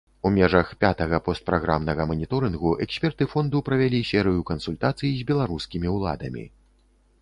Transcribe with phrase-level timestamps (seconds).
[0.27, 6.53] У межах пятага постпраграмнага маніторынгу эксперты фонду правялі серыю кансультацый з беларускімі ўладамі.